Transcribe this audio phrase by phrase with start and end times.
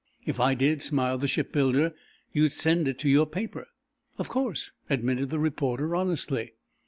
[0.25, 1.93] "If I did," smiled the shipbuilder,
[2.33, 3.67] "you'd send it to your paper."
[4.17, 6.53] "Of course," admitted the reporter, honestly.